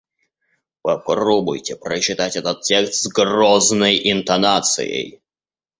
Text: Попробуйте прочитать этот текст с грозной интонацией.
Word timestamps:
Попробуйте 0.81 1.75
прочитать 1.75 2.35
этот 2.35 2.61
текст 2.61 3.03
с 3.03 3.07
грозной 3.07 4.01
интонацией. 4.11 5.21